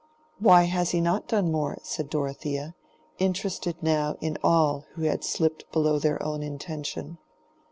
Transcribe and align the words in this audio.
"Why 0.39 0.63
has 0.63 0.89
he 0.89 0.99
not 0.99 1.27
done 1.27 1.51
more?" 1.51 1.77
said 1.83 2.09
Dorothea, 2.09 2.73
interested 3.19 3.75
now 3.83 4.17
in 4.19 4.35
all 4.43 4.87
who 4.93 5.03
had 5.03 5.23
slipped 5.23 5.71
below 5.71 5.99
their 5.99 6.19
own 6.23 6.41
intention. 6.41 7.19